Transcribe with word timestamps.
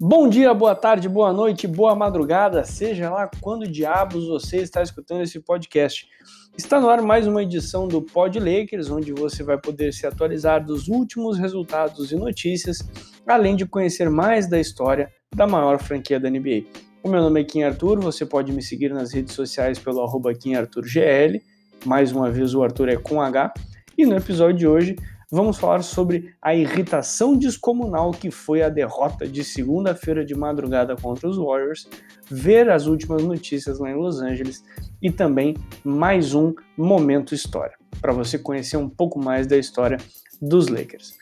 Bom 0.00 0.28
dia, 0.28 0.54
boa 0.54 0.76
tarde, 0.76 1.08
boa 1.08 1.32
noite, 1.32 1.66
boa 1.66 1.92
madrugada, 1.92 2.62
seja 2.62 3.10
lá 3.10 3.28
quando 3.40 3.66
diabos 3.66 4.28
você 4.28 4.58
está 4.58 4.80
escutando 4.80 5.22
esse 5.22 5.40
podcast. 5.40 6.08
Está 6.56 6.80
no 6.80 6.88
ar 6.88 7.02
mais 7.02 7.26
uma 7.26 7.42
edição 7.42 7.88
do 7.88 8.00
Pod 8.00 8.38
Lakers, 8.38 8.92
onde 8.92 9.12
você 9.12 9.42
vai 9.42 9.58
poder 9.58 9.92
se 9.92 10.06
atualizar 10.06 10.64
dos 10.64 10.86
últimos 10.86 11.36
resultados 11.36 12.12
e 12.12 12.14
notícias, 12.14 12.78
além 13.26 13.56
de 13.56 13.66
conhecer 13.66 14.08
mais 14.08 14.48
da 14.48 14.60
história 14.60 15.12
da 15.34 15.48
maior 15.48 15.80
franquia 15.80 16.20
da 16.20 16.30
NBA. 16.30 16.62
O 17.02 17.08
meu 17.08 17.20
nome 17.20 17.40
é 17.40 17.44
Kim 17.44 17.64
Arthur, 17.64 17.98
você 17.98 18.24
pode 18.24 18.52
me 18.52 18.62
seguir 18.62 18.94
nas 18.94 19.12
redes 19.12 19.34
sociais 19.34 19.80
pelo 19.80 20.00
arroba 20.00 20.32
KimArthurGL, 20.32 21.42
mais 21.84 22.12
uma 22.12 22.30
vez 22.30 22.54
o 22.54 22.62
Arthur 22.62 22.90
é 22.90 22.96
com 22.96 23.20
H, 23.20 23.52
e 23.96 24.06
no 24.06 24.14
episódio 24.14 24.58
de 24.58 24.66
hoje 24.68 24.94
vamos 25.30 25.58
falar 25.58 25.82
sobre 25.82 26.34
a 26.40 26.54
irritação 26.54 27.36
descomunal 27.36 28.10
que 28.12 28.30
foi 28.30 28.62
a 28.62 28.68
derrota 28.68 29.26
de 29.26 29.44
segunda-feira 29.44 30.24
de 30.24 30.34
madrugada 30.34 30.96
contra 30.96 31.28
os 31.28 31.36
Warriors, 31.36 31.88
ver 32.30 32.70
as 32.70 32.86
últimas 32.86 33.22
notícias 33.22 33.78
lá 33.78 33.90
em 33.90 33.96
Los 33.96 34.20
Angeles 34.20 34.64
e 35.02 35.10
também 35.10 35.54
mais 35.84 36.34
um 36.34 36.54
momento 36.76 37.34
história, 37.34 37.76
para 38.00 38.12
você 38.12 38.38
conhecer 38.38 38.76
um 38.76 38.88
pouco 38.88 39.18
mais 39.18 39.46
da 39.46 39.56
história 39.56 39.98
dos 40.40 40.68
Lakers. 40.68 41.16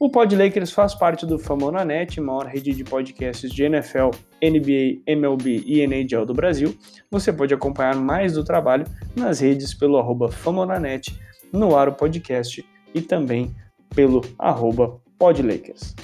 O 0.00 0.08
Pod 0.08 0.36
Lakers 0.36 0.70
faz 0.70 0.94
parte 0.94 1.26
do 1.26 1.40
Famonanet, 1.40 2.20
maior 2.20 2.46
rede 2.46 2.72
de 2.72 2.84
podcasts 2.84 3.50
de 3.50 3.64
NFL, 3.64 4.10
NBA, 4.40 5.02
MLB 5.04 5.64
e 5.66 5.80
NHL 5.80 6.24
do 6.24 6.32
Brasil. 6.32 6.72
Você 7.10 7.32
pode 7.32 7.52
acompanhar 7.52 7.96
mais 7.96 8.34
do 8.34 8.44
trabalho 8.44 8.86
nas 9.16 9.40
redes 9.40 9.74
pelo 9.74 9.98
arroba 9.98 10.30
Famonanet, 10.30 11.18
no 11.52 11.76
ar 11.76 11.88
o 11.88 11.94
podcast 11.94 12.64
e 12.98 13.02
também 13.02 13.54
pelo 13.94 14.22
arroba 14.38 15.00
podlakers. 15.18 15.94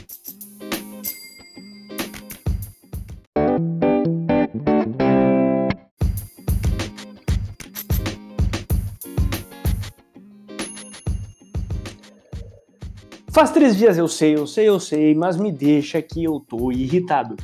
Faz 13.31 13.51
três 13.51 13.77
dias 13.77 13.98
eu 13.98 14.06
sei, 14.06 14.36
eu 14.36 14.47
sei, 14.47 14.69
eu 14.69 14.79
sei, 14.79 15.12
mas 15.12 15.36
me 15.36 15.51
deixa 15.51 16.01
que 16.01 16.23
eu 16.23 16.39
tô 16.39 16.70
irritado. 16.70 17.34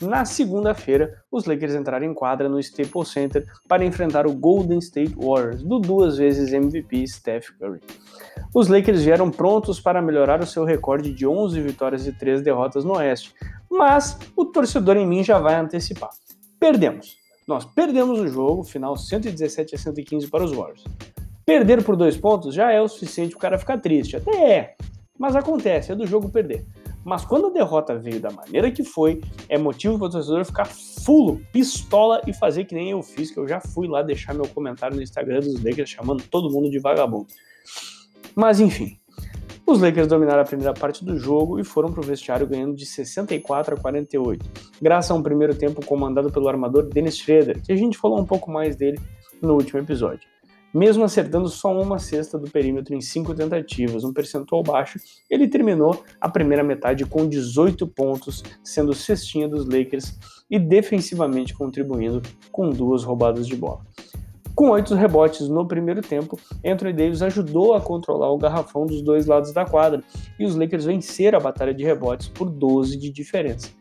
Na 0.00 0.24
segunda-feira, 0.24 1.22
os 1.30 1.44
Lakers 1.44 1.74
entraram 1.74 2.06
em 2.06 2.14
quadra 2.14 2.48
no 2.48 2.60
Staples 2.60 3.08
Center 3.08 3.44
para 3.66 3.84
enfrentar 3.84 4.28
o 4.28 4.32
Golden 4.32 4.78
State 4.78 5.14
Warriors, 5.16 5.62
do 5.62 5.80
duas 5.80 6.18
vezes 6.18 6.52
MVP 6.52 7.04
Steph 7.08 7.48
Curry. 7.58 7.80
Os 8.54 8.68
Lakers 8.68 9.02
vieram 9.02 9.28
prontos 9.28 9.80
para 9.80 10.00
melhorar 10.00 10.40
o 10.40 10.46
seu 10.46 10.64
recorde 10.64 11.12
de 11.12 11.26
11 11.26 11.60
vitórias 11.60 12.06
e 12.06 12.12
3 12.12 12.42
derrotas 12.42 12.84
no 12.84 12.96
Oeste, 12.96 13.34
mas 13.68 14.16
o 14.36 14.44
torcedor 14.44 14.96
em 14.96 15.06
mim 15.06 15.24
já 15.24 15.40
vai 15.40 15.56
antecipar. 15.56 16.10
Perdemos. 16.60 17.16
Nós 17.46 17.64
perdemos 17.64 18.20
o 18.20 18.28
jogo, 18.28 18.62
final 18.62 18.96
117 18.96 19.74
a 19.74 19.78
115 19.78 20.28
para 20.28 20.44
os 20.44 20.52
Warriors. 20.52 20.84
Perder 21.44 21.82
por 21.82 21.96
dois 21.96 22.16
pontos 22.16 22.54
já 22.54 22.70
é 22.70 22.80
o 22.80 22.88
suficiente 22.88 23.30
para 23.30 23.38
o 23.38 23.40
cara 23.40 23.58
ficar 23.58 23.78
triste, 23.78 24.16
até 24.16 24.52
é, 24.52 24.74
mas 25.18 25.34
acontece, 25.34 25.90
é 25.90 25.94
do 25.96 26.06
jogo 26.06 26.28
perder. 26.28 26.64
Mas 27.08 27.24
quando 27.24 27.46
a 27.46 27.50
derrota 27.50 27.98
veio 27.98 28.20
da 28.20 28.30
maneira 28.30 28.70
que 28.70 28.84
foi, 28.84 29.22
é 29.48 29.56
motivo 29.56 29.96
para 29.98 30.08
o 30.08 30.10
torcedor 30.10 30.44
ficar 30.44 30.66
fulo, 30.66 31.40
pistola 31.50 32.20
e 32.26 32.34
fazer 32.34 32.66
que 32.66 32.74
nem 32.74 32.90
eu 32.90 33.02
fiz, 33.02 33.30
que 33.30 33.38
eu 33.38 33.48
já 33.48 33.60
fui 33.60 33.88
lá 33.88 34.02
deixar 34.02 34.34
meu 34.34 34.46
comentário 34.46 34.94
no 34.94 35.02
Instagram 35.02 35.40
dos 35.40 35.64
Lakers 35.64 35.88
chamando 35.88 36.22
todo 36.30 36.50
mundo 36.50 36.68
de 36.68 36.78
vagabundo. 36.78 37.28
Mas 38.34 38.60
enfim, 38.60 39.00
os 39.66 39.80
Lakers 39.80 40.06
dominaram 40.06 40.42
a 40.42 40.44
primeira 40.44 40.74
parte 40.74 41.02
do 41.02 41.18
jogo 41.18 41.58
e 41.58 41.64
foram 41.64 41.90
para 41.90 42.00
o 42.00 42.06
vestiário 42.06 42.46
ganhando 42.46 42.76
de 42.76 42.84
64 42.84 43.76
a 43.76 43.80
48, 43.80 44.44
graças 44.78 45.10
a 45.10 45.14
um 45.14 45.22
primeiro 45.22 45.54
tempo 45.54 45.82
comandado 45.86 46.30
pelo 46.30 46.46
armador 46.46 46.90
Dennis 46.90 47.16
Schroeder, 47.16 47.62
que 47.62 47.72
a 47.72 47.76
gente 47.76 47.96
falou 47.96 48.20
um 48.20 48.26
pouco 48.26 48.50
mais 48.50 48.76
dele 48.76 49.00
no 49.40 49.54
último 49.54 49.80
episódio. 49.80 50.28
Mesmo 50.72 51.02
acertando 51.02 51.48
só 51.48 51.72
uma 51.80 51.98
cesta 51.98 52.38
do 52.38 52.50
perímetro 52.50 52.94
em 52.94 53.00
cinco 53.00 53.34
tentativas, 53.34 54.04
um 54.04 54.12
percentual 54.12 54.62
baixo, 54.62 54.98
ele 55.30 55.48
terminou 55.48 56.04
a 56.20 56.28
primeira 56.28 56.62
metade 56.62 57.06
com 57.06 57.26
18 57.26 57.86
pontos, 57.86 58.42
sendo 58.62 58.94
cestinha 58.94 59.48
dos 59.48 59.64
Lakers 59.64 60.18
e 60.50 60.58
defensivamente 60.58 61.54
contribuindo 61.54 62.20
com 62.52 62.68
duas 62.68 63.02
roubadas 63.02 63.46
de 63.46 63.56
bola. 63.56 63.80
Com 64.54 64.70
oito 64.70 64.94
rebotes 64.94 65.48
no 65.48 65.66
primeiro 65.68 66.02
tempo, 66.02 66.36
Anthony 66.66 66.92
Davis 66.92 67.22
ajudou 67.22 67.74
a 67.74 67.80
controlar 67.80 68.30
o 68.32 68.38
garrafão 68.38 68.86
dos 68.86 69.00
dois 69.00 69.24
lados 69.24 69.52
da 69.52 69.64
quadra 69.64 70.02
e 70.36 70.44
os 70.44 70.56
Lakers 70.56 70.84
venceram 70.84 71.38
a 71.38 71.42
batalha 71.42 71.72
de 71.72 71.84
rebotes 71.84 72.28
por 72.28 72.50
12 72.50 72.98
de 72.98 73.08
diferença. 73.08 73.77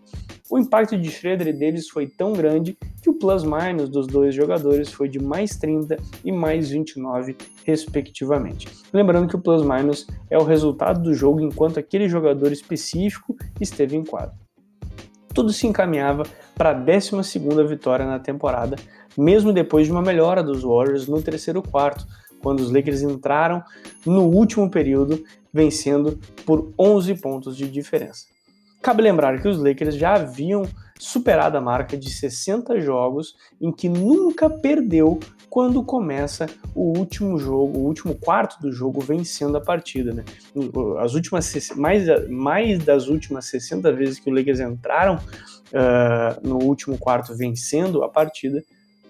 O 0.50 0.58
impacto 0.58 0.98
de 0.98 1.12
Schroeder 1.12 1.52
Davis 1.58 1.90
foi 1.90 2.08
tão 2.08 2.32
grande 2.32 2.78
que 3.02 3.10
o 3.10 3.14
plus-minus 3.14 3.90
dos 3.90 4.08
dois 4.08 4.34
jogadores 4.34 4.90
foi 4.90 5.10
de 5.10 5.20
mais 5.20 5.58
30 5.58 5.98
e 6.24 6.32
mais 6.32 6.70
29, 6.70 7.36
respectivamente. 7.66 8.66
Lembrando 8.94 9.28
que 9.28 9.36
o 9.36 9.42
plus-minus 9.42 10.08
é 10.30 10.38
o 10.38 10.46
resultado 10.46 11.02
do 11.02 11.14
jogo 11.14 11.42
enquanto 11.42 11.80
aquele 11.80 12.08
jogador 12.08 12.54
específico 12.54 13.36
esteve 13.60 13.98
em 13.98 14.06
quadro. 14.06 14.38
Tudo 15.34 15.52
se 15.52 15.68
encaminhava 15.68 16.24
para 16.56 16.70
a 16.70 16.74
12 16.74 17.12
vitória 17.68 18.06
na 18.06 18.18
temporada, 18.18 18.78
mesmo 19.18 19.52
depois 19.52 19.86
de 19.86 19.92
uma 19.92 20.02
melhora 20.02 20.42
dos 20.42 20.64
Warriors 20.64 21.10
no 21.10 21.22
terceiro 21.22 21.62
quarto, 21.62 22.08
quando 22.42 22.62
os 22.62 22.72
Lakers 22.72 23.02
entraram 23.02 23.62
no 24.06 24.24
último 24.24 24.72
período, 24.72 25.22
vencendo 25.54 26.18
por 26.46 26.72
11 26.80 27.16
pontos 27.16 27.58
de 27.58 27.68
diferença. 27.70 28.37
Cabe 28.82 29.02
lembrar 29.02 29.42
que 29.42 29.48
os 29.48 29.58
Lakers 29.58 29.96
já 29.96 30.14
haviam 30.16 30.64
superado 31.00 31.58
a 31.58 31.62
marca 31.62 31.98
de 31.98 32.10
60 32.10 32.80
jogos 32.80 33.36
em 33.62 33.72
que 33.72 33.88
nunca 33.88 34.50
perdeu 34.50 35.20
quando 35.50 35.84
começa 35.84 36.48
o 36.76 36.98
último 36.98 37.38
jogo, 37.38 37.80
o 37.80 37.86
último 37.86 38.16
quarto 38.16 38.60
do 38.62 38.72
jogo 38.72 39.00
vencendo 39.00 39.58
a 39.58 39.62
partida, 39.62 40.14
né? 40.14 40.24
As 41.00 41.14
últimas 41.14 41.54
mais, 41.76 42.30
mais 42.30 42.80
das 42.84 43.08
últimas 43.08 43.46
60 43.46 43.92
vezes 43.94 44.20
que 44.20 44.30
os 44.30 44.36
Lakers 44.36 44.60
entraram 44.60 45.16
uh, 45.16 46.48
no 46.48 46.58
último 46.64 46.98
quarto 46.98 47.36
vencendo 47.36 48.04
a 48.04 48.10
partida, 48.10 48.64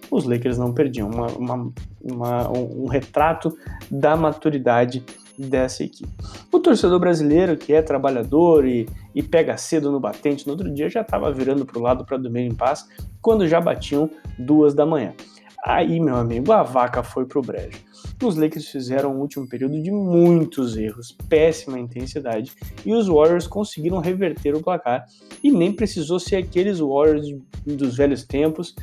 os 0.10 0.26
Lakers 0.26 0.58
não 0.58 0.74
perdiam. 0.74 1.10
Uma, 1.10 1.28
uma, 1.28 1.74
uma, 2.02 2.50
um 2.50 2.88
retrato 2.88 3.58
da 3.90 4.16
maturidade 4.16 5.04
dessa 5.38 5.84
equipe. 5.84 6.10
O 6.52 6.60
torcedor 6.60 7.00
brasileiro, 7.00 7.58
que 7.58 7.74
é 7.74 7.82
trabalhador 7.82 8.66
e, 8.66 8.88
e 9.14 9.22
pega 9.22 9.58
cedo 9.58 9.92
no 9.92 10.00
batente, 10.00 10.46
no 10.48 10.54
outro 10.54 10.74
dia 10.74 10.90
já 10.90 11.02
estava 11.02 11.32
virando 11.32 11.66
para 11.66 11.78
o 11.78 11.82
lado 11.82 12.06
para 12.06 12.18
dormir 12.18 12.42
em 12.42 12.56
paz, 12.56 12.88
quando 13.22 13.48
já 13.48 13.62
batiam 13.62 14.10
duas 14.40 14.74
da 14.74 14.86
manhã. 14.86 15.14
Aí, 15.66 16.00
meu 16.00 16.16
amigo, 16.16 16.52
a 16.52 16.64
vaca 16.64 17.04
foi 17.04 17.26
pro 17.26 17.42
brejo. 17.42 17.80
Os 18.24 18.36
Lakers 18.36 18.68
fizeram 18.68 19.14
um 19.14 19.20
último 19.20 19.48
período 19.48 19.82
de 19.82 19.92
muitos 19.92 20.78
erros, 20.78 21.16
péssima 21.28 21.78
intensidade, 21.78 22.54
e 22.86 22.94
os 22.94 23.08
Warriors 23.08 23.48
conseguiram 23.48 24.00
reverter 24.00 24.56
o 24.56 24.64
placar. 24.64 25.06
E 25.44 25.52
nem 25.52 25.74
precisou 25.74 26.20
ser 26.20 26.38
aqueles 26.38 26.80
Warriors 26.80 27.28
dos 27.66 27.98
velhos 27.98 28.24
tempos 28.24 28.74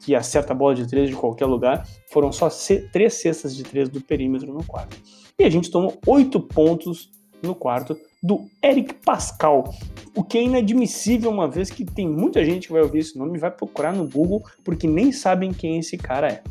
que 0.00 0.14
acerta 0.14 0.52
a 0.52 0.56
bola 0.56 0.74
de 0.74 0.86
três 0.86 1.08
de 1.08 1.16
qualquer 1.16 1.46
lugar. 1.46 1.88
Foram 2.12 2.30
só 2.30 2.48
três 2.92 3.14
cestas 3.14 3.56
de 3.56 3.62
três 3.62 3.88
do 3.88 4.00
perímetro 4.00 4.52
no 4.52 4.62
quarto. 4.64 4.96
E 5.38 5.44
a 5.44 5.50
gente 5.50 5.70
tomou 5.70 5.98
oito 6.06 6.38
pontos 6.38 7.10
no 7.42 7.56
quarto 7.56 7.96
do 8.22 8.46
Eric 8.62 8.94
Pascal, 9.04 9.74
o 10.14 10.22
que 10.22 10.38
é 10.38 10.42
inadmissível, 10.44 11.30
uma 11.30 11.48
vez 11.48 11.70
que 11.70 11.84
tem 11.84 12.08
muita 12.08 12.44
gente 12.44 12.68
que 12.68 12.72
vai 12.72 12.82
ouvir 12.82 13.00
esse 13.00 13.18
nome 13.18 13.36
e 13.36 13.40
vai 13.40 13.50
procurar 13.50 13.92
no 13.92 14.08
Google 14.08 14.44
porque 14.62 14.86
nem 14.86 15.10
sabem 15.10 15.52
quem 15.52 15.78
esse 15.78 15.98
cara 15.98 16.28
é. 16.28 16.42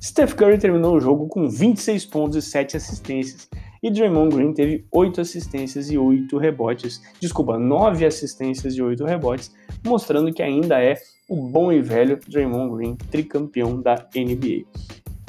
Steph 0.00 0.34
Curry 0.34 0.58
terminou 0.58 0.94
o 0.96 1.00
jogo 1.00 1.28
com 1.28 1.48
26 1.48 2.06
pontos 2.06 2.36
e 2.36 2.42
7 2.42 2.76
assistências. 2.76 3.48
E 3.82 3.90
Draymond 3.90 4.34
Green 4.34 4.52
teve 4.52 4.86
8 4.92 5.20
assistências 5.20 5.90
e 5.90 5.98
8 5.98 6.38
rebotes. 6.38 7.02
Desculpa, 7.18 7.58
9 7.58 8.06
assistências 8.06 8.74
e 8.74 8.82
8 8.82 9.04
rebotes, 9.04 9.52
mostrando 9.84 10.32
que 10.32 10.42
ainda 10.42 10.82
é 10.82 10.96
o 11.28 11.36
bom 11.36 11.72
e 11.72 11.82
velho 11.82 12.18
Draymond 12.28 12.76
Green, 12.76 12.96
tricampeão 13.10 13.80
da 13.80 14.08
NBA. 14.14 14.64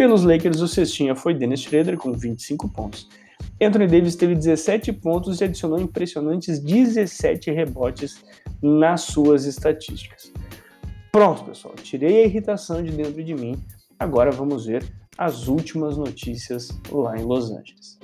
Pelos 0.02 0.24
Lakers, 0.24 0.62
o 0.62 0.68
cestinha 0.68 1.16
foi 1.16 1.32
Dennis 1.36 1.60
Schroeder 1.60 1.96
com 1.96 2.12
25 2.12 2.68
pontos. 2.70 3.08
Anthony 3.62 3.86
Davis 3.86 4.16
teve 4.16 4.34
17 4.34 4.92
pontos 4.94 5.40
e 5.40 5.44
adicionou 5.44 5.80
impressionantes 5.80 6.58
17 6.58 7.52
rebotes 7.52 8.24
nas 8.64 9.02
suas 9.02 9.46
estatísticas. 9.46 10.34
Pronto, 11.12 11.44
pessoal, 11.44 11.76
tirei 11.76 12.24
a 12.24 12.26
irritação 12.26 12.82
de 12.82 12.92
dentro 12.92 13.24
de 13.24 13.36
mim. 13.36 13.64
Agora 14.00 14.32
vamos 14.32 14.66
ver 14.66 14.84
as 15.20 15.48
últimas 15.48 15.96
notícias 15.96 16.70
lá 16.92 17.16
em 17.16 17.24
Los 17.24 17.52
Angeles. 17.52 18.00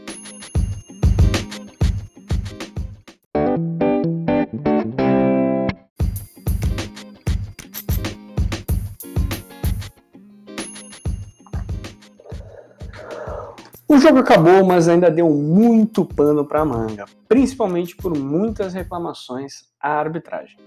O 13.90 13.98
jogo 13.98 14.20
acabou, 14.20 14.66
mas 14.66 14.90
ainda 14.90 15.10
deu 15.10 15.30
muito 15.30 16.04
pano 16.04 16.44
para 16.44 16.66
manga, 16.66 17.06
principalmente 17.26 17.96
por 17.96 18.18
muitas 18.18 18.74
reclamações 18.74 19.64
à 19.82 19.92
arbitragem. 19.94 20.58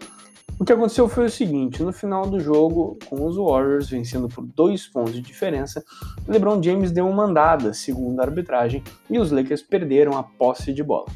O 0.59 0.65
que 0.65 0.73
aconteceu 0.73 1.07
foi 1.07 1.27
o 1.27 1.31
seguinte: 1.31 1.83
no 1.83 1.93
final 1.93 2.25
do 2.27 2.41
jogo, 2.41 2.99
com 3.11 3.27
os 3.27 3.37
Warriors 3.37 3.91
vencendo 3.91 4.27
por 4.27 4.47
dois 4.47 4.87
pontos 4.87 5.13
de 5.13 5.21
diferença, 5.21 5.85
LeBron 6.27 6.63
James 6.63 6.93
deu 6.93 7.07
uma 7.07 7.27
mandada, 7.27 7.75
segundo 7.75 8.21
a 8.21 8.25
arbitragem, 8.25 8.83
e 9.11 9.19
os 9.19 9.31
Lakers 9.31 9.63
perderam 9.63 10.17
a 10.17 10.23
posse 10.23 10.73
de 10.73 10.83
bola. 10.83 11.09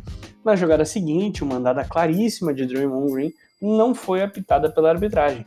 Na 0.45 0.55
jogada 0.55 0.85
seguinte, 0.85 1.43
uma 1.43 1.55
mandada 1.55 1.87
claríssima 1.87 2.53
de 2.53 2.67
Draymond 2.67 3.13
Green 3.15 3.33
não 3.63 3.95
foi 3.95 4.23
apitada 4.23 4.71
pela 4.71 4.91
arbitragem, 4.91 5.43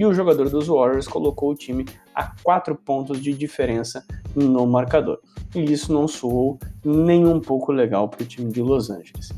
e 0.00 0.06
o 0.06 0.14
jogador 0.14 0.48
dos 0.48 0.68
Warriors 0.68 1.06
colocou 1.06 1.50
o 1.50 1.54
time 1.54 1.84
a 2.14 2.32
quatro 2.42 2.74
pontos 2.74 3.20
de 3.22 3.34
diferença 3.34 4.02
no 4.34 4.66
marcador. 4.66 5.20
E 5.54 5.62
isso 5.62 5.92
não 5.92 6.08
soou 6.08 6.58
nem 6.82 7.26
um 7.26 7.38
pouco 7.38 7.70
legal 7.70 8.08
para 8.08 8.22
o 8.22 8.26
time 8.26 8.50
de 8.50 8.62
Los 8.62 8.88
Angeles. 8.88 9.30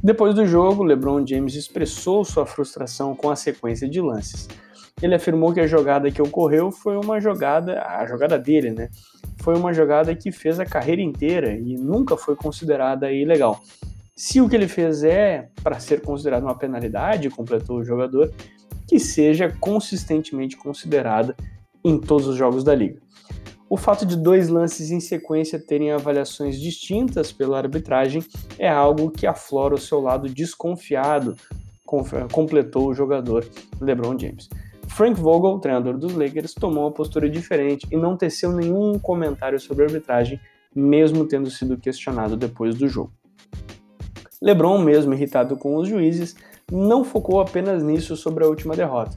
Depois 0.00 0.36
do 0.36 0.46
jogo, 0.46 0.84
LeBron 0.84 1.26
James 1.26 1.56
expressou 1.56 2.24
sua 2.24 2.46
frustração 2.46 3.12
com 3.16 3.28
a 3.28 3.34
sequência 3.34 3.88
de 3.88 4.00
lances. 4.00 4.48
Ele 5.02 5.16
afirmou 5.16 5.52
que 5.52 5.58
a 5.58 5.66
jogada 5.66 6.12
que 6.12 6.22
ocorreu 6.22 6.70
foi 6.70 6.96
uma 6.96 7.20
jogada, 7.20 7.82
a 7.82 8.06
jogada 8.06 8.38
dele, 8.38 8.70
né? 8.70 8.90
Foi 9.42 9.56
uma 9.56 9.72
jogada 9.72 10.14
que 10.14 10.30
fez 10.30 10.60
a 10.60 10.64
carreira 10.64 11.02
inteira 11.02 11.56
e 11.56 11.76
nunca 11.76 12.16
foi 12.16 12.36
considerada 12.36 13.10
ilegal. 13.10 13.60
Se 14.14 14.40
o 14.40 14.48
que 14.48 14.54
ele 14.54 14.68
fez 14.68 15.02
é 15.02 15.48
para 15.60 15.80
ser 15.80 16.02
considerado 16.02 16.44
uma 16.44 16.56
penalidade, 16.56 17.30
completou 17.30 17.78
o 17.78 17.84
jogador, 17.84 18.32
que 18.88 18.98
seja 18.98 19.54
consistentemente 19.60 20.56
considerada 20.56 21.36
em 21.84 21.98
todos 21.98 22.26
os 22.26 22.36
jogos 22.36 22.64
da 22.64 22.74
liga. 22.74 23.00
O 23.70 23.76
fato 23.76 24.06
de 24.06 24.16
dois 24.16 24.48
lances 24.48 24.90
em 24.90 24.98
sequência 24.98 25.58
terem 25.58 25.92
avaliações 25.92 26.58
distintas 26.58 27.30
pela 27.30 27.58
arbitragem 27.58 28.24
é 28.58 28.66
algo 28.66 29.10
que 29.10 29.26
aflora 29.26 29.74
o 29.74 29.78
seu 29.78 30.00
lado 30.00 30.26
desconfiado, 30.26 31.36
completou 32.32 32.88
o 32.88 32.94
jogador 32.94 33.46
LeBron 33.78 34.18
James. 34.18 34.48
Frank 34.88 35.20
Vogel, 35.20 35.58
treinador 35.58 35.98
dos 35.98 36.14
Lakers, 36.14 36.54
tomou 36.54 36.84
uma 36.84 36.92
postura 36.92 37.28
diferente 37.28 37.86
e 37.92 37.96
não 37.96 38.16
teceu 38.16 38.52
nenhum 38.52 38.98
comentário 38.98 39.60
sobre 39.60 39.84
a 39.84 39.86
arbitragem, 39.86 40.40
mesmo 40.74 41.26
tendo 41.26 41.50
sido 41.50 41.76
questionado 41.76 42.38
depois 42.38 42.74
do 42.74 42.88
jogo. 42.88 43.12
LeBron, 44.40 44.78
mesmo 44.78 45.12
irritado 45.12 45.56
com 45.56 45.76
os 45.76 45.88
juízes, 45.88 46.36
não 46.70 47.04
focou 47.04 47.40
apenas 47.40 47.82
nisso 47.82 48.16
sobre 48.16 48.44
a 48.44 48.48
última 48.48 48.76
derrota. 48.76 49.16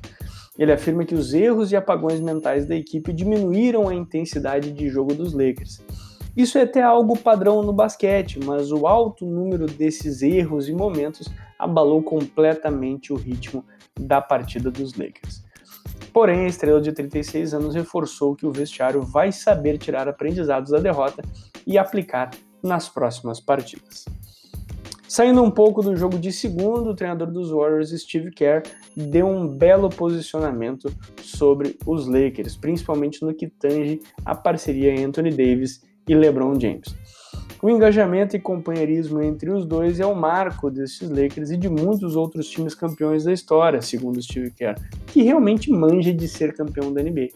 Ele 0.57 0.71
afirma 0.71 1.05
que 1.05 1.15
os 1.15 1.33
erros 1.33 1.71
e 1.71 1.75
apagões 1.75 2.19
mentais 2.19 2.65
da 2.65 2.75
equipe 2.75 3.13
diminuíram 3.13 3.87
a 3.87 3.95
intensidade 3.95 4.71
de 4.71 4.89
jogo 4.89 5.13
dos 5.13 5.33
Lakers. 5.33 5.81
Isso 6.35 6.57
é 6.57 6.61
até 6.61 6.81
algo 6.81 7.17
padrão 7.17 7.61
no 7.61 7.73
basquete, 7.73 8.39
mas 8.45 8.71
o 8.71 8.87
alto 8.87 9.25
número 9.25 9.65
desses 9.65 10.21
erros 10.21 10.69
e 10.69 10.73
momentos 10.73 11.27
abalou 11.59 12.01
completamente 12.01 13.11
o 13.11 13.15
ritmo 13.17 13.65
da 13.99 14.21
partida 14.21 14.71
dos 14.71 14.93
Lakers. 14.93 15.43
Porém, 16.13 16.41
a 16.41 16.47
estrela 16.47 16.81
de 16.81 16.91
36 16.91 17.53
anos 17.53 17.75
reforçou 17.75 18.35
que 18.35 18.45
o 18.45 18.51
vestiário 18.51 19.01
vai 19.01 19.31
saber 19.31 19.77
tirar 19.77 20.07
aprendizados 20.07 20.71
da 20.71 20.79
derrota 20.79 21.21
e 21.65 21.77
aplicar 21.77 22.31
nas 22.63 22.89
próximas 22.89 23.39
partidas. 23.39 24.05
Saindo 25.11 25.43
um 25.43 25.51
pouco 25.51 25.81
do 25.81 25.93
jogo 25.93 26.17
de 26.17 26.31
segundo, 26.31 26.91
o 26.91 26.95
treinador 26.95 27.29
dos 27.29 27.51
Warriors, 27.51 27.89
Steve 27.89 28.31
Kerr, 28.31 28.63
deu 28.95 29.27
um 29.27 29.45
belo 29.45 29.89
posicionamento 29.89 30.89
sobre 31.21 31.77
os 31.85 32.07
Lakers, 32.07 32.55
principalmente 32.55 33.21
no 33.21 33.33
que 33.33 33.49
tange 33.49 33.99
a 34.23 34.33
parceria 34.33 35.05
Anthony 35.05 35.31
Davis 35.31 35.81
e 36.07 36.15
LeBron 36.15 36.57
James. 36.57 36.95
O 37.61 37.69
engajamento 37.69 38.37
e 38.37 38.39
companheirismo 38.39 39.21
entre 39.21 39.51
os 39.51 39.65
dois 39.65 39.99
é 39.99 40.05
o 40.05 40.15
marco 40.15 40.71
desses 40.71 41.09
Lakers 41.09 41.51
e 41.51 41.57
de 41.57 41.67
muitos 41.67 42.15
outros 42.15 42.47
times 42.49 42.73
campeões 42.73 43.25
da 43.25 43.33
história, 43.33 43.81
segundo 43.81 44.21
Steve 44.21 44.51
Kerr, 44.51 44.75
que 45.07 45.23
realmente 45.23 45.69
manja 45.69 46.13
de 46.13 46.25
ser 46.25 46.53
campeão 46.55 46.93
da 46.93 47.03
NBA. 47.03 47.27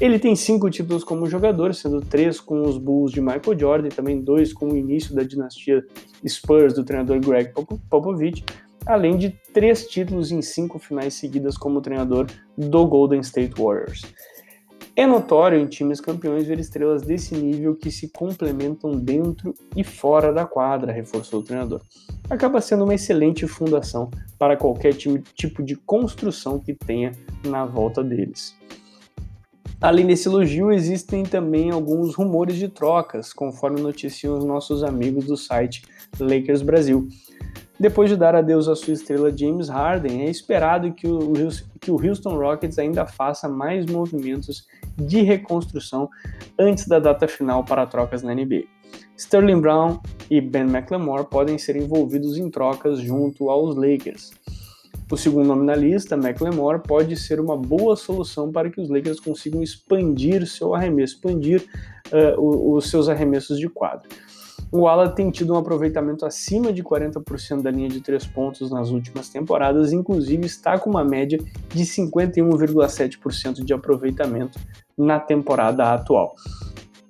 Ele 0.00 0.18
tem 0.18 0.34
cinco 0.34 0.68
títulos 0.68 1.04
como 1.04 1.28
jogador, 1.28 1.72
sendo 1.72 2.00
três 2.00 2.40
com 2.40 2.62
os 2.62 2.78
Bulls 2.78 3.12
de 3.12 3.20
Michael 3.20 3.58
Jordan 3.58 3.88
e 3.88 3.90
também 3.90 4.20
dois 4.20 4.52
com 4.52 4.66
o 4.66 4.76
início 4.76 5.14
da 5.14 5.22
dinastia 5.22 5.86
Spurs 6.26 6.74
do 6.74 6.84
treinador 6.84 7.20
Greg 7.20 7.52
Popovich, 7.88 8.44
além 8.84 9.16
de 9.16 9.30
três 9.52 9.86
títulos 9.86 10.32
em 10.32 10.42
cinco 10.42 10.78
finais 10.78 11.14
seguidas 11.14 11.56
como 11.56 11.80
treinador 11.80 12.26
do 12.58 12.86
Golden 12.86 13.20
State 13.20 13.54
Warriors. 13.56 14.02
É 14.96 15.06
notório 15.06 15.58
em 15.58 15.66
times 15.66 16.00
campeões 16.00 16.46
ver 16.46 16.58
estrelas 16.60 17.02
desse 17.02 17.34
nível 17.34 17.74
que 17.74 17.90
se 17.90 18.08
complementam 18.08 18.92
dentro 18.92 19.52
e 19.76 19.82
fora 19.82 20.32
da 20.32 20.44
quadra, 20.44 20.92
reforçou 20.92 21.40
o 21.40 21.42
treinador. 21.42 21.80
Acaba 22.30 22.60
sendo 22.60 22.84
uma 22.84 22.94
excelente 22.94 23.46
fundação 23.46 24.08
para 24.38 24.56
qualquer 24.56 24.94
time, 24.94 25.20
tipo 25.34 25.64
de 25.64 25.74
construção 25.74 26.60
que 26.60 26.74
tenha 26.74 27.10
na 27.44 27.64
volta 27.64 28.04
deles. 28.04 28.56
Além 29.84 30.06
desse 30.06 30.26
elogio, 30.26 30.72
existem 30.72 31.24
também 31.24 31.70
alguns 31.70 32.14
rumores 32.14 32.56
de 32.56 32.68
trocas, 32.68 33.34
conforme 33.34 33.82
noticiam 33.82 34.38
os 34.38 34.42
nossos 34.42 34.82
amigos 34.82 35.26
do 35.26 35.36
site 35.36 35.82
Lakers 36.18 36.62
Brasil. 36.62 37.06
Depois 37.78 38.08
de 38.08 38.16
dar 38.16 38.34
adeus 38.34 38.66
à 38.66 38.74
sua 38.74 38.94
estrela 38.94 39.30
James 39.36 39.68
Harden, 39.68 40.22
é 40.22 40.30
esperado 40.30 40.90
que 40.94 41.06
o, 41.06 41.34
que 41.78 41.90
o 41.90 42.02
Houston 42.02 42.34
Rockets 42.34 42.78
ainda 42.78 43.04
faça 43.04 43.46
mais 43.46 43.84
movimentos 43.84 44.66
de 44.96 45.20
reconstrução 45.20 46.08
antes 46.58 46.88
da 46.88 46.98
data 46.98 47.28
final 47.28 47.62
para 47.62 47.84
trocas 47.84 48.22
na 48.22 48.34
NBA. 48.34 48.62
Sterling 49.18 49.60
Brown 49.60 50.00
e 50.30 50.40
Ben 50.40 50.62
McLemore 50.62 51.26
podem 51.26 51.58
ser 51.58 51.76
envolvidos 51.76 52.38
em 52.38 52.50
trocas 52.50 53.00
junto 53.00 53.50
aos 53.50 53.76
Lakers. 53.76 54.32
O 55.10 55.16
segundo 55.16 55.46
nome 55.46 55.66
na 55.66 55.76
lista, 55.76 56.14
McLemore, 56.14 56.80
pode 56.82 57.14
ser 57.16 57.38
uma 57.38 57.56
boa 57.56 57.94
solução 57.94 58.50
para 58.50 58.70
que 58.70 58.80
os 58.80 58.88
Lakers 58.88 59.20
consigam 59.20 59.62
expandir 59.62 60.46
seu 60.46 60.74
arremesso, 60.74 61.14
expandir 61.14 61.62
uh, 62.10 62.74
os 62.74 62.88
seus 62.88 63.08
arremessos 63.08 63.58
de 63.58 63.68
quadra. 63.68 64.08
O 64.72 64.88
Ala 64.88 65.10
tem 65.10 65.30
tido 65.30 65.52
um 65.52 65.56
aproveitamento 65.56 66.24
acima 66.24 66.72
de 66.72 66.82
40% 66.82 67.62
da 67.62 67.70
linha 67.70 67.88
de 67.88 68.00
três 68.00 68.26
pontos 68.26 68.70
nas 68.70 68.90
últimas 68.90 69.28
temporadas, 69.28 69.92
inclusive 69.92 70.46
está 70.46 70.78
com 70.78 70.90
uma 70.90 71.04
média 71.04 71.38
de 71.68 71.84
51,7% 71.84 73.62
de 73.62 73.72
aproveitamento 73.72 74.58
na 74.96 75.20
temporada 75.20 75.92
atual. 75.92 76.34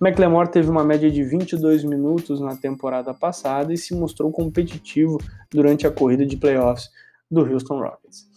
McLemore 0.00 0.50
teve 0.50 0.68
uma 0.68 0.84
média 0.84 1.10
de 1.10 1.22
22 1.22 1.84
minutos 1.84 2.40
na 2.40 2.56
temporada 2.56 3.14
passada 3.14 3.72
e 3.72 3.78
se 3.78 3.94
mostrou 3.94 4.30
competitivo 4.30 5.18
durante 5.50 5.86
a 5.86 5.90
corrida 5.90 6.26
de 6.26 6.36
playoffs 6.36 6.90
do 7.34 7.40
Houston 7.42 7.80
Rockets. 7.80 8.28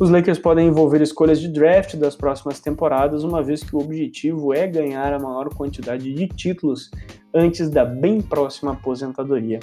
Os 0.00 0.10
Lakers 0.10 0.40
podem 0.40 0.66
envolver 0.66 1.00
escolhas 1.00 1.40
de 1.40 1.46
draft 1.46 1.94
das 1.94 2.16
próximas 2.16 2.58
temporadas, 2.58 3.22
uma 3.22 3.40
vez 3.40 3.62
que 3.62 3.76
o 3.76 3.78
objetivo 3.78 4.52
é 4.52 4.66
ganhar 4.66 5.12
a 5.12 5.20
maior 5.20 5.54
quantidade 5.54 6.12
de 6.12 6.26
títulos 6.26 6.90
antes 7.32 7.70
da 7.70 7.84
bem 7.84 8.20
próxima 8.20 8.72
aposentadoria 8.72 9.60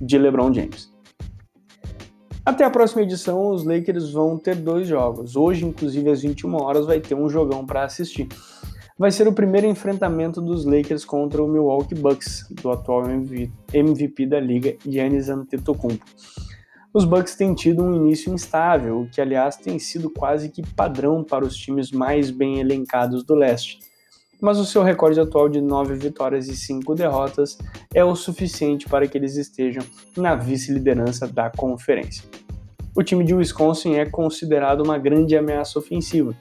de 0.00 0.18
LeBron 0.18 0.52
James. 0.52 0.92
Até 2.44 2.64
a 2.64 2.70
próxima 2.70 3.02
edição, 3.02 3.50
os 3.50 3.62
Lakers 3.62 4.10
vão 4.10 4.36
ter 4.36 4.56
dois 4.56 4.88
jogos. 4.88 5.36
Hoje, 5.36 5.64
inclusive 5.64 6.10
às 6.10 6.22
21 6.22 6.56
horas, 6.56 6.86
vai 6.86 6.98
ter 6.98 7.14
um 7.14 7.28
jogão 7.28 7.64
para 7.64 7.84
assistir. 7.84 8.26
Vai 8.98 9.12
ser 9.12 9.28
o 9.28 9.32
primeiro 9.32 9.68
enfrentamento 9.68 10.40
dos 10.40 10.64
Lakers 10.64 11.04
contra 11.04 11.40
o 11.40 11.46
Milwaukee 11.46 11.94
Bucks, 11.94 12.48
do 12.50 12.72
atual 12.72 13.04
MVP 13.72 14.26
da 14.26 14.40
liga, 14.40 14.76
Giannis 14.84 15.28
Antetokounmpo 15.28 16.04
os 16.98 17.04
Bucks 17.04 17.36
têm 17.36 17.54
tido 17.54 17.84
um 17.84 17.94
início 17.94 18.34
instável, 18.34 19.02
o 19.02 19.08
que 19.08 19.20
aliás 19.20 19.54
tem 19.54 19.78
sido 19.78 20.10
quase 20.10 20.48
que 20.48 20.66
padrão 20.74 21.22
para 21.22 21.44
os 21.44 21.56
times 21.56 21.92
mais 21.92 22.28
bem 22.28 22.58
elencados 22.58 23.22
do 23.22 23.36
leste. 23.36 23.78
Mas 24.40 24.58
o 24.58 24.64
seu 24.64 24.82
recorde 24.82 25.20
atual 25.20 25.48
de 25.48 25.60
9 25.60 25.94
vitórias 25.94 26.48
e 26.48 26.56
5 26.56 26.96
derrotas 26.96 27.56
é 27.94 28.04
o 28.04 28.16
suficiente 28.16 28.88
para 28.88 29.06
que 29.06 29.16
eles 29.16 29.36
estejam 29.36 29.84
na 30.16 30.34
vice-liderança 30.34 31.28
da 31.28 31.48
conferência. 31.48 32.24
O 32.96 33.04
time 33.04 33.22
de 33.22 33.32
Wisconsin 33.32 33.94
é 33.94 34.04
considerado 34.04 34.80
uma 34.80 34.98
grande 34.98 35.36
ameaça 35.36 35.78
ofensiva. 35.78 36.34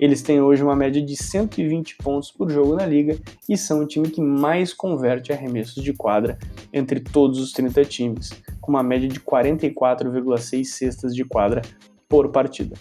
Eles 0.00 0.20
têm 0.20 0.40
hoje 0.40 0.64
uma 0.64 0.74
média 0.74 1.00
de 1.00 1.14
120 1.14 1.96
pontos 1.98 2.32
por 2.32 2.50
jogo 2.50 2.74
na 2.74 2.84
liga 2.84 3.16
e 3.48 3.56
são 3.56 3.84
o 3.84 3.86
time 3.86 4.10
que 4.10 4.20
mais 4.20 4.74
converte 4.74 5.32
arremessos 5.32 5.80
de 5.80 5.92
quadra 5.92 6.36
entre 6.72 6.98
todos 6.98 7.38
os 7.38 7.52
30 7.52 7.84
times, 7.84 8.30
com 8.66 8.72
uma 8.72 8.82
média 8.82 9.08
de 9.08 9.20
44,6 9.20 10.64
cestas 10.64 11.14
de 11.14 11.24
quadra 11.24 11.62
por 12.08 12.30
partida. 12.30 12.76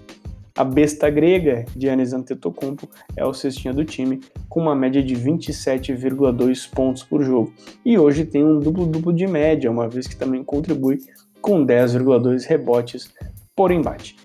A 0.58 0.64
besta 0.64 1.10
grega, 1.10 1.66
Giannis 1.78 2.12
Antetokounmpo, 2.12 2.90
é 3.16 3.24
o 3.24 3.34
cestinha 3.34 3.74
do 3.74 3.86
time, 3.86 4.22
com 4.50 4.62
uma 4.62 4.76
média 4.76 5.04
de 5.04 5.16
27,2 5.16 6.70
pontos 6.72 7.04
por 7.04 7.22
jogo, 7.22 7.54
e 7.86 8.00
hoje 8.00 8.26
tem 8.26 8.44
um 8.44 8.60
duplo-duplo 8.60 9.14
de 9.14 9.28
média, 9.28 9.70
uma 9.70 9.88
vez 9.88 10.08
que 10.08 10.16
também 10.16 10.44
contribui 10.44 11.00
com 11.40 11.64
10,2 11.64 12.48
rebotes 12.48 13.14
por 13.56 13.70
embate. 13.70 14.16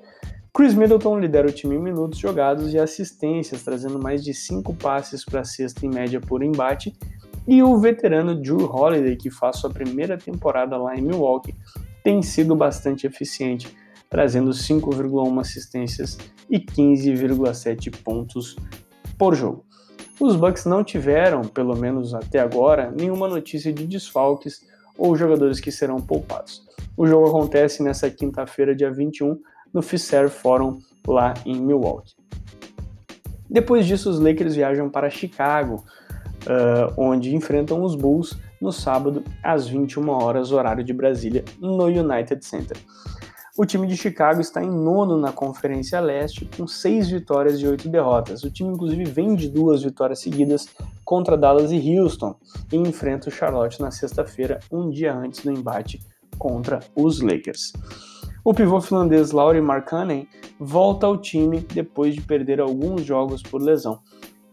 Chris 0.55 0.75
Middleton 0.75 1.19
lidera 1.19 1.49
o 1.49 1.53
time 1.53 1.77
em 1.77 1.81
minutos 1.81 2.19
jogados 2.19 2.73
e 2.73 2.79
assistências, 2.79 3.63
trazendo 3.63 3.99
mais 3.99 4.25
de 4.25 4.33
5 4.33 4.75
passes 4.75 5.25
para 5.25 5.41
a 5.41 5.45
cesta 5.45 5.85
em 5.85 5.91
média 5.91 6.21
por 6.21 6.43
embate, 6.43 6.93
e 7.47 7.63
o 7.63 7.79
veterano 7.79 8.35
Drew 8.35 8.65
Holiday, 8.65 9.17
que 9.17 9.31
faz 9.31 9.57
sua 9.57 9.71
primeira 9.71 10.17
temporada 10.17 10.77
lá 10.77 10.97
em 10.97 11.03
Milwaukee, 11.03 11.55
tem 12.03 12.23
sido 12.23 12.55
bastante 12.55 13.07
eficiente 13.07 13.75
trazendo 14.11 14.51
5,1 14.51 15.41
assistências 15.41 16.19
e 16.51 16.59
15,7 16.59 17.97
pontos 18.03 18.57
por 19.17 19.37
jogo. 19.37 19.65
Os 20.19 20.35
Bucks 20.37 20.67
não 20.67 20.83
tiveram, 20.83 21.43
pelo 21.43 21.77
menos 21.77 22.13
até 22.13 22.41
agora, 22.41 22.91
nenhuma 22.91 23.29
notícia 23.29 23.73
de 23.73 23.87
desfalques 23.87 24.67
ou 24.99 25.17
jogadores 25.17 25.61
que 25.61 25.71
serão 25.71 25.99
poupados. 25.99 26.67
O 26.97 27.07
jogo 27.07 27.29
acontece 27.29 27.83
nessa 27.83 28.11
quinta-feira, 28.11 28.75
dia 28.75 28.91
21, 28.91 29.39
no 29.73 29.81
Fiserv 29.81 30.29
Forum, 30.29 30.79
lá 31.07 31.33
em 31.47 31.59
Milwaukee. 31.59 32.15
Depois 33.49 33.87
disso, 33.87 34.11
os 34.11 34.21
Lakers 34.21 34.57
viajam 34.57 34.91
para 34.91 35.09
Chicago, 35.09 35.83
uh, 36.47 36.93
onde 36.97 37.35
enfrentam 37.35 37.83
os 37.83 37.95
Bulls 37.95 38.39
no 38.61 38.73
sábado 38.73 39.25
às 39.43 39.67
21 39.67 40.09
horas 40.09 40.53
horário 40.53 40.85
de 40.85 40.93
Brasília, 40.93 41.45
no 41.59 41.85
United 41.85 42.45
Center. 42.45 42.77
O 43.59 43.67
time 43.67 43.87
de 43.87 43.97
Chicago 43.97 44.41
está 44.41 44.63
em 44.63 44.71
nono 44.71 45.19
na 45.19 45.33
Conferência 45.33 46.01
Leste, 46.01 46.49
com 46.57 46.67
seis 46.67 47.11
vitórias 47.11 47.61
e 47.61 47.67
oito 47.67 47.89
derrotas. 47.89 48.43
O 48.43 48.51
time, 48.51 48.73
inclusive, 48.73 49.05
vem 49.05 49.35
de 49.35 49.49
duas 49.51 49.83
vitórias 49.83 50.21
seguidas 50.21 50.69
contra 51.05 51.37
Dallas 51.37 51.71
e 51.73 51.99
Houston 51.99 52.35
e 52.73 52.77
enfrenta 52.77 53.29
o 53.29 53.33
Charlotte 53.33 53.81
na 53.81 53.91
sexta-feira, 53.91 54.61
um 54.71 54.89
dia 54.89 55.15
antes 55.15 55.41
do 55.45 55.51
embate 55.51 56.01
contra 56.39 56.81
os 56.97 57.21
Lakers. 57.21 57.73
O 58.43 58.55
pivô 58.55 58.81
finlandês 58.81 59.33
Lauri 59.33 59.61
Markkanen 59.61 60.27
volta 60.59 61.07
ao 61.07 61.19
time 61.19 61.61
depois 61.61 62.15
de 62.15 62.23
perder 62.23 62.61
alguns 62.61 63.05
jogos 63.05 63.43
por 63.43 63.61
lesão. 63.61 64.01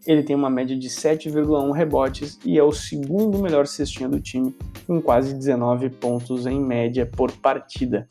Ele 0.08 0.24
tem 0.24 0.36
uma 0.36 0.50
média 0.50 0.76
de 0.76 0.88
7,1 0.88 1.72
rebotes 1.74 2.40
e 2.46 2.58
é 2.58 2.64
o 2.64 2.72
segundo 2.72 3.40
melhor 3.40 3.68
cestinha 3.68 4.08
do 4.08 4.22
time, 4.22 4.56
com 4.88 5.02
quase 5.02 5.34
19 5.34 5.90
pontos 5.90 6.46
em 6.46 6.60
média 6.60 7.06
por 7.06 7.30
partida. 7.34 8.08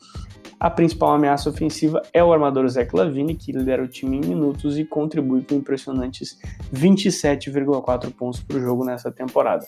A 0.59 0.69
principal 0.69 1.13
ameaça 1.13 1.49
ofensiva 1.49 2.01
é 2.13 2.23
o 2.23 2.31
armador 2.31 2.67
Zach 2.67 2.95
Lavine, 2.95 3.35
que 3.35 3.51
lidera 3.51 3.83
o 3.83 3.87
time 3.87 4.17
em 4.17 4.21
minutos 4.21 4.77
e 4.77 4.85
contribui 4.85 5.43
com 5.43 5.55
impressionantes 5.55 6.39
27,4 6.73 8.11
pontos 8.11 8.41
por 8.41 8.59
jogo 8.59 8.85
nessa 8.85 9.11
temporada. 9.11 9.65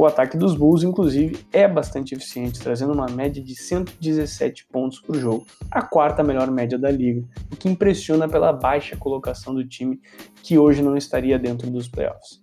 O 0.00 0.06
ataque 0.06 0.38
dos 0.38 0.56
Bulls, 0.56 0.82
inclusive, 0.82 1.44
é 1.52 1.68
bastante 1.68 2.14
eficiente, 2.14 2.58
trazendo 2.58 2.94
uma 2.94 3.04
média 3.04 3.44
de 3.44 3.54
117 3.54 4.66
pontos 4.72 4.98
por 4.98 5.14
jogo, 5.14 5.44
a 5.70 5.82
quarta 5.82 6.24
melhor 6.24 6.50
média 6.50 6.78
da 6.78 6.90
liga, 6.90 7.22
o 7.52 7.54
que 7.54 7.68
impressiona 7.68 8.26
pela 8.26 8.50
baixa 8.50 8.96
colocação 8.96 9.54
do 9.54 9.62
time, 9.62 10.00
que 10.42 10.58
hoje 10.58 10.80
não 10.80 10.96
estaria 10.96 11.38
dentro 11.38 11.70
dos 11.70 11.86
playoffs. 11.86 12.42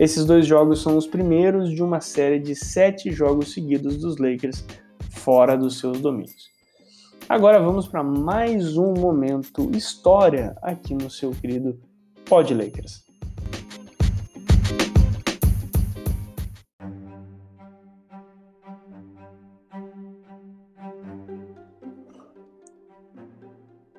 Esses 0.00 0.24
dois 0.24 0.44
jogos 0.44 0.82
são 0.82 0.96
os 0.96 1.06
primeiros 1.06 1.70
de 1.70 1.80
uma 1.80 2.00
série 2.00 2.40
de 2.40 2.56
sete 2.56 3.12
jogos 3.12 3.52
seguidos 3.52 3.96
dos 3.98 4.16
Lakers 4.16 4.66
fora 5.10 5.56
dos 5.56 5.78
seus 5.78 6.00
domínios. 6.00 6.50
Agora 7.28 7.60
vamos 7.60 7.86
para 7.86 8.02
mais 8.02 8.76
um 8.76 8.94
momento 8.94 9.70
história 9.76 10.56
aqui 10.60 10.92
no 10.92 11.08
seu 11.08 11.30
querido 11.30 11.78
Pod 12.24 12.52
Lakers. 12.52 13.09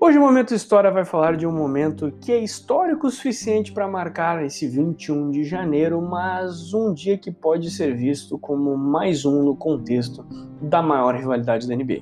Hoje 0.04 0.18
o 0.18 0.22
Momento 0.22 0.56
História 0.56 0.90
vai 0.90 1.06
falar 1.06 1.38
de 1.38 1.46
um 1.46 1.52
momento 1.52 2.12
que 2.20 2.32
é 2.32 2.40
histórico 2.40 3.06
o 3.06 3.12
suficiente 3.12 3.72
para 3.72 3.88
marcar 3.88 4.44
esse 4.44 4.68
21 4.68 5.30
de 5.30 5.44
janeiro, 5.44 6.02
mas 6.02 6.74
um 6.74 6.92
dia 6.92 7.20
que 7.20 7.30
pode 7.30 7.70
ser 7.70 7.96
visto 7.96 8.36
como 8.40 8.76
mais 8.76 9.26
um 9.26 9.44
no 9.44 9.56
contexto 9.56 10.26
da 10.60 10.82
maior 10.82 11.14
rivalidade 11.14 11.68
da 11.68 11.76
NBA. 11.76 12.02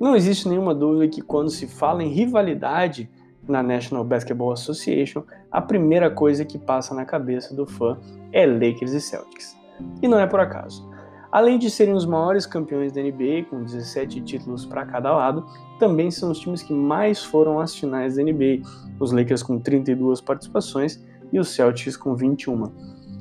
Não 0.00 0.16
existe 0.16 0.48
nenhuma 0.48 0.74
dúvida 0.74 1.06
que 1.06 1.20
quando 1.20 1.50
se 1.50 1.66
fala 1.66 2.02
em 2.02 2.08
rivalidade 2.08 3.10
na 3.46 3.62
National 3.62 4.04
Basketball 4.04 4.52
Association, 4.52 5.22
a 5.52 5.60
primeira 5.60 6.10
coisa 6.10 6.46
que 6.46 6.58
passa 6.58 6.94
na 6.94 7.04
cabeça 7.04 7.54
do 7.54 7.66
fã 7.66 7.98
é 8.32 8.46
Lakers 8.46 8.92
e 8.92 9.02
Celtics. 9.02 9.54
E 10.00 10.08
não 10.08 10.18
é 10.18 10.26
por 10.26 10.40
acaso. 10.40 10.87
Além 11.30 11.58
de 11.58 11.70
serem 11.70 11.94
os 11.94 12.06
maiores 12.06 12.46
campeões 12.46 12.92
da 12.92 13.02
NBA, 13.02 13.44
com 13.50 13.62
17 13.62 14.20
títulos 14.22 14.64
para 14.64 14.86
cada 14.86 15.14
lado, 15.14 15.44
também 15.78 16.10
são 16.10 16.30
os 16.30 16.38
times 16.38 16.62
que 16.62 16.72
mais 16.72 17.22
foram 17.22 17.60
às 17.60 17.74
finais 17.74 18.16
da 18.16 18.22
NBA, 18.22 18.62
os 18.98 19.12
Lakers 19.12 19.42
com 19.42 19.58
32 19.58 20.20
participações 20.22 21.04
e 21.30 21.38
os 21.38 21.48
Celtics 21.48 21.96
com 21.96 22.16
21. 22.16 22.72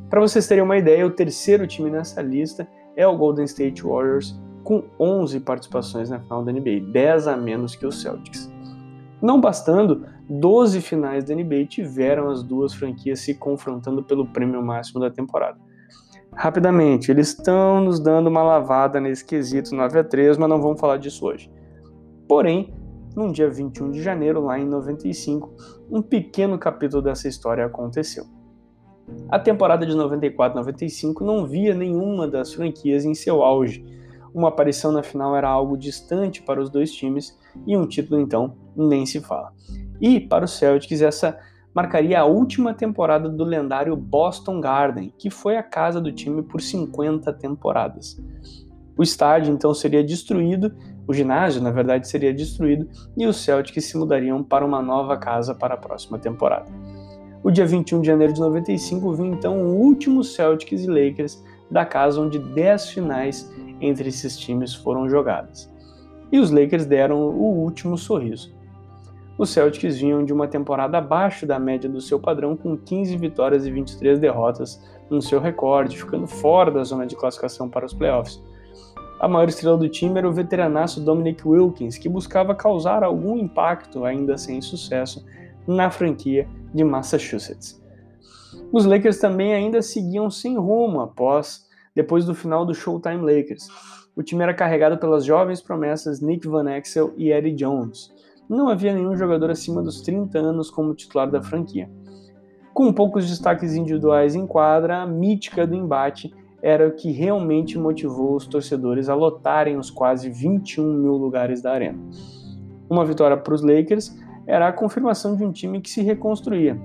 Para 0.10 0.22
vocês 0.22 0.48
terem 0.48 0.64
uma 0.64 0.78
ideia, 0.78 1.06
o 1.06 1.12
terceiro 1.12 1.68
time 1.68 1.90
nessa 1.90 2.22
lista 2.22 2.66
é 2.96 3.06
o 3.06 3.18
Golden 3.18 3.44
State 3.44 3.84
Warriors, 3.84 4.40
com 4.64 4.84
11 5.00 5.42
participações 5.42 6.10
na 6.10 6.20
final 6.20 6.44
da 6.44 6.52
NBA, 6.52 6.92
10 6.92 7.28
a 7.28 7.36
menos 7.36 7.76
que 7.76 7.86
os 7.86 8.02
Celtics. 8.02 8.50
Não 9.22 9.42
bastando, 9.42 10.06
12 10.30 10.80
finais 10.82 11.24
da 11.24 11.36
NBA 11.36 11.66
tiveram 11.66 12.30
as 12.30 12.44
duas 12.44 12.74
franquias 12.74 13.20
se 13.20 13.34
confrontando 13.34 14.04
pelo 14.04 14.28
prêmio 14.28 14.62
máximo 14.62 15.00
da 15.00 15.10
temporada. 15.10 15.58
Rapidamente, 16.38 17.10
eles 17.10 17.30
estão 17.30 17.82
nos 17.82 18.00
dando 18.00 18.28
uma 18.28 18.44
lavada 18.44 19.02
nesse 19.02 19.26
quesito 19.26 19.74
9 19.74 20.00
a 20.00 20.04
3, 20.04 20.38
mas 20.38 20.48
não 20.48 20.62
vamos 20.62 20.80
falar 20.80 20.98
disso 20.98 21.26
hoje. 21.26 21.52
Porém, 22.28 22.72
no 23.16 23.32
dia 23.32 23.50
21 23.50 23.90
de 23.90 24.04
janeiro, 24.04 24.46
lá 24.46 24.60
em 24.60 24.66
95, 24.68 25.52
um 25.90 26.00
pequeno 26.00 26.60
capítulo 26.60 27.02
dessa 27.02 27.28
história 27.28 27.66
aconteceu. 27.66 28.24
A 29.30 29.40
temporada 29.40 29.84
de 29.84 29.94
94-95 29.94 31.22
não 31.22 31.48
via 31.48 31.74
nenhuma 31.74 32.28
das 32.28 32.54
franquias 32.54 33.04
em 33.04 33.16
seu 33.16 33.42
auge. 33.42 33.84
Uma 34.32 34.50
aparição 34.50 34.92
na 34.92 35.02
final 35.02 35.36
era 35.36 35.50
algo 35.50 35.76
distante 35.76 36.44
para 36.44 36.62
os 36.62 36.70
dois 36.70 36.92
times 36.92 37.36
e 37.66 37.76
um 37.76 37.88
título 37.88 38.22
então 38.22 38.56
nem 38.76 39.08
se 39.08 39.20
fala. 39.22 39.52
E 40.00 40.20
para 40.20 40.46
o 40.46 40.48
Celtics 40.48 41.02
essa 41.02 41.40
marcaria 41.78 42.20
a 42.20 42.26
última 42.26 42.74
temporada 42.74 43.30
do 43.30 43.44
lendário 43.44 43.96
Boston 43.96 44.60
Garden, 44.60 45.14
que 45.16 45.30
foi 45.30 45.58
a 45.58 45.62
casa 45.62 46.02
do 46.02 46.12
time 46.12 46.42
por 46.42 46.60
50 46.60 47.32
temporadas. 47.34 48.20
O 48.98 49.04
estádio 49.04 49.54
então 49.54 49.72
seria 49.76 50.04
destruído, 50.04 50.74
o 51.08 51.14
ginásio, 51.14 51.62
na 51.62 51.70
verdade, 51.70 52.08
seria 52.08 52.34
destruído 52.34 52.90
e 53.16 53.28
os 53.28 53.38
Celtics 53.38 53.86
se 53.86 53.96
mudariam 53.96 54.44
para 54.44 54.66
uma 54.66 54.82
nova 54.82 55.18
casa 55.18 55.54
para 55.54 55.76
a 55.76 55.78
próxima 55.78 56.18
temporada. 56.18 56.66
O 57.44 57.52
dia 57.52 57.68
21 57.68 58.02
de 58.02 58.08
janeiro 58.08 58.34
de 58.34 58.40
95 58.40 59.14
viu 59.14 59.28
então 59.28 59.62
o 59.62 59.76
último 59.76 60.24
Celtics 60.24 60.84
e 60.84 60.88
Lakers 60.88 61.46
da 61.70 61.86
casa 61.86 62.20
onde 62.20 62.40
10 62.40 62.90
finais 62.90 63.54
entre 63.80 64.10
esses 64.10 64.36
times 64.36 64.74
foram 64.74 65.08
jogadas. 65.08 65.72
E 66.32 66.40
os 66.40 66.50
Lakers 66.50 66.88
deram 66.88 67.22
o 67.22 67.62
último 67.62 68.00
sorriso. 68.00 68.57
Os 69.38 69.52
Celtics 69.52 70.00
vinham 70.00 70.26
de 70.26 70.34
uma 70.34 70.48
temporada 70.48 70.98
abaixo 70.98 71.46
da 71.46 71.60
média 71.60 71.88
do 71.88 72.02
seu 72.02 72.20
padrão, 72.20 72.58
com 72.58 72.76
15 72.76 73.16
vitórias 73.18 73.68
e 73.68 73.72
23 73.72 74.18
derrotas 74.18 74.82
no 75.12 75.22
seu 75.22 75.40
recorde, 75.40 75.98
ficando 75.98 76.26
fora 76.26 76.72
da 76.72 76.84
zona 76.84 77.06
de 77.06 77.16
classificação 77.16 77.70
para 77.70 77.86
os 77.86 77.94
playoffs. 77.94 78.42
A 79.20 79.28
maior 79.28 79.48
estrela 79.48 79.78
do 79.78 79.88
time 79.88 80.18
era 80.18 80.28
o 80.28 80.34
veteranaço 80.34 81.02
Dominic 81.02 81.48
Wilkins, 81.48 82.00
que 82.00 82.10
buscava 82.10 82.56
causar 82.56 83.04
algum 83.04 83.38
impacto, 83.38 84.06
ainda 84.06 84.38
sem 84.38 84.60
sucesso, 84.60 85.24
na 85.68 85.92
franquia 85.92 86.48
de 86.74 86.84
Massachusetts. 86.84 87.80
Os 88.72 88.86
Lakers 88.86 89.20
também 89.20 89.54
ainda 89.54 89.84
seguiam 89.84 90.32
sem 90.32 90.58
rumo 90.58 91.00
após, 91.00 91.68
depois 91.96 92.26
do 92.26 92.34
final 92.34 92.66
do 92.66 92.74
Showtime 92.74 93.22
Lakers. 93.22 93.68
O 94.16 94.24
time 94.24 94.42
era 94.42 94.54
carregado 94.54 94.98
pelas 94.98 95.24
jovens 95.24 95.62
promessas 95.62 96.22
Nick 96.22 96.48
Van 96.48 96.70
Exel 96.76 97.14
e 97.18 97.32
Eddie 97.32 97.54
Jones 97.54 98.17
não 98.50 98.70
havia 98.70 98.94
nenhum 98.94 99.16
jogador 99.16 99.50
acima 99.50 99.82
dos 99.82 100.02
30 100.02 100.38
anos 100.40 100.70
como 100.70 100.94
titular 100.94 101.30
da 101.30 101.42
franquia. 101.42 101.90
Com 102.74 102.94
poucos 102.94 103.28
destaques 103.28 103.76
individuais 103.76 104.36
em 104.36 104.46
quadra, 104.46 105.02
a 105.02 105.08
mítica 105.08 105.66
do 105.66 105.76
embate 105.76 106.34
era 106.62 106.88
o 106.88 106.92
que 106.92 107.12
realmente 107.12 107.78
motivou 107.78 108.36
os 108.36 108.48
torcedores 108.48 109.10
a 109.10 109.16
lotarem 109.16 109.78
os 109.78 109.90
quase 109.90 110.30
21 110.30 110.94
mil 110.94 111.14
lugares 111.14 111.62
da 111.62 111.72
arena. 111.72 112.00
Uma 112.90 113.06
vitória 113.06 113.36
para 113.36 113.54
os 113.54 113.62
Lakers 113.62 114.16
era 114.46 114.68
a 114.68 114.72
confirmação 114.72 115.36
de 115.36 115.44
um 115.44 115.52
time 115.52 115.82
que 115.82 115.90
se 115.90 116.02
reconstruía. 116.02 116.80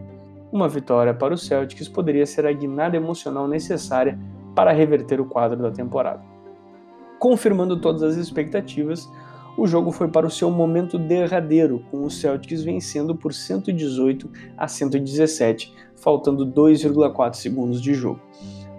Uma 0.51 0.69
vitória 0.69 1.15
para 1.15 1.33
os 1.33 1.47
Celtics 1.47 1.89
poderia 1.89 2.27
ser 2.27 2.47
a 2.47 2.53
guinada 2.53 2.97
emocional 2.97 3.47
necessária 3.47 4.19
para 4.55 4.73
reverter 4.73 5.21
o 5.21 5.25
quadro 5.25 5.63
da 5.63 5.71
temporada. 5.71 6.23
Confirmando 7.19 7.81
todas 7.81 8.03
as 8.03 8.17
expectativas, 8.17 9.09
o 9.57 9.67
jogo 9.67 9.93
foi 9.93 10.09
para 10.09 10.27
o 10.27 10.31
seu 10.31 10.51
momento 10.51 10.99
derradeiro, 10.99 11.85
com 11.91 12.05
os 12.05 12.21
Celtics 12.21 12.63
vencendo 12.63 13.15
por 13.15 13.35
118 13.35 14.31
a 14.57 14.67
117, 14.67 15.73
faltando 15.97 16.47
2,4 16.47 17.35
segundos 17.35 17.81
de 17.81 17.95
jogo. 17.95 18.21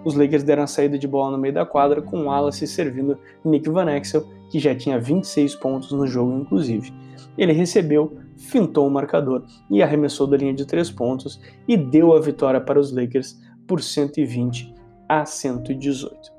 Os 0.03 0.15
Lakers 0.15 0.44
deram 0.44 0.63
a 0.63 0.68
saída 0.68 0.98
de 0.98 1.08
bola 1.08 1.32
no 1.32 1.38
meio 1.38 1.53
da 1.53 1.65
quadra, 1.65 2.01
com 2.01 2.25
Wallace 2.25 2.68
servindo 2.68 3.18
Nick 3.46 3.70
Van 3.70 3.89
Exel, 3.96 4.27
que 4.51 4.60
já 4.60 4.75
tinha 4.75 5.00
26 5.00 5.56
pontos 5.56 5.92
no 5.92 6.06
jogo, 6.06 6.34
inclusive. 6.42 6.94
Ele 7.38 7.53
recebeu, 7.53 8.18
fintou 8.36 8.86
o 8.86 8.92
marcador 8.92 9.46
e 9.70 9.82
arremessou 9.82 10.27
da 10.27 10.36
linha 10.36 10.53
de 10.53 10.65
3 10.65 10.92
pontos 10.92 11.39
e 11.68 11.77
deu 11.77 12.13
a 12.13 12.20
vitória 12.20 12.60
para 12.60 12.80
os 12.80 12.92
Lakers 12.92 13.39
por 13.65 13.82
120 13.82 14.74
a 15.08 15.25
118. 15.25 16.34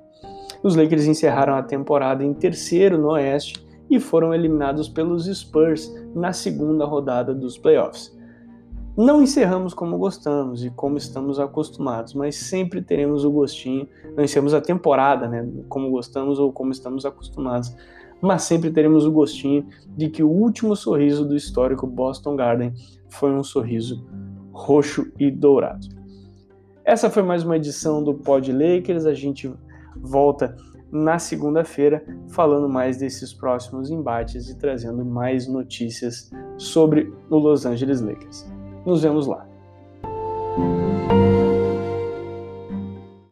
Os 0.63 0.77
Lakers 0.77 1.07
encerraram 1.07 1.55
a 1.55 1.63
temporada 1.63 2.25
em 2.25 2.35
terceiro 2.35 2.99
no 2.99 3.09
Oeste 3.13 3.65
e 3.91 4.01
foram 4.01 4.35
eliminados 4.35 4.89
pelos 4.89 5.27
Spurs 5.27 5.93
na 6.15 6.33
segunda 6.33 6.85
rodada 6.85 7.35
dos 7.35 7.59
playoffs. 7.59 8.17
Não 8.97 9.21
encerramos 9.21 9.75
como 9.75 9.99
gostamos 9.99 10.65
e 10.65 10.71
como 10.71 10.97
estamos 10.97 11.41
acostumados, 11.41 12.15
mas 12.15 12.37
sempre 12.37 12.81
teremos 12.81 13.25
o 13.25 13.31
gostinho, 13.31 13.89
não 14.17 14.23
encerramos 14.23 14.55
a 14.55 14.61
temporada, 14.61 15.27
né, 15.27 15.49
como 15.69 15.91
gostamos 15.91 16.39
ou 16.39 16.53
como 16.53 16.71
estamos 16.71 17.05
acostumados, 17.05 17.75
mas 18.21 18.43
sempre 18.43 18.71
teremos 18.71 19.05
o 19.05 19.11
gostinho 19.11 19.67
de 19.97 20.09
que 20.09 20.23
o 20.23 20.31
último 20.31 20.77
sorriso 20.77 21.27
do 21.27 21.35
histórico 21.35 21.89
Boston 21.89 22.37
Garden 22.37 22.73
foi 23.09 23.33
um 23.33 23.43
sorriso 23.43 24.07
roxo 24.53 25.11
e 25.19 25.29
dourado. 25.29 25.89
Essa 26.85 27.11
foi 27.11 27.23
mais 27.25 27.43
uma 27.43 27.57
edição 27.57 28.03
do 28.03 28.15
Pod 28.15 28.53
Lakers, 28.53 29.07
a 29.07 29.15
gente 29.15 29.53
volta 29.97 30.57
na 30.95 31.19
segunda-feira 31.19 32.05
falando 32.29 32.69
mais 32.69 32.97
desses 32.97 33.35
próximos 33.35 33.91
embates 33.91 34.49
e 34.49 34.57
trazendo 34.57 35.05
mais 35.05 35.49
notícias 35.49 36.31
sobre 36.57 37.13
o 37.29 37.37
Los 37.37 37.67
Angeles 37.67 38.01
Lakers. 38.01 38.47
Nos 38.87 39.03
vemos 39.03 39.27
lá. 39.27 39.54